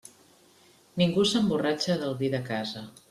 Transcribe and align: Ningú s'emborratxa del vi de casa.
Ningú 1.01 1.25
s'emborratxa 1.33 1.99
del 2.05 2.17
vi 2.23 2.33
de 2.37 2.41
casa. 2.49 2.85